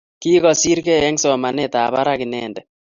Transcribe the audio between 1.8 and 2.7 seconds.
barak inendet